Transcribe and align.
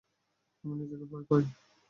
আমি 0.63 0.73
নিজেকে 0.79 1.05
ভয় 1.11 1.25
পাই। 1.29 1.43